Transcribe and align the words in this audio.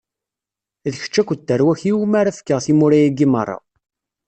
D 0.91 0.93
kečč 1.01 1.15
akked 1.21 1.39
tarwa-k 1.47 1.81
iwumi 1.91 2.15
ara 2.19 2.35
fkeɣ 2.39 2.59
timura-agi 2.65 3.27
meṛṛa. 3.31 3.57